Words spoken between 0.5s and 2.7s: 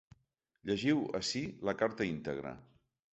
Llegiu ací la carta íntegra.